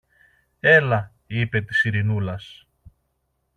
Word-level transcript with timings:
Έλα, 0.59 1.13
είπε 1.27 1.61
της 1.61 1.83
Ειρηνούλας. 1.83 2.67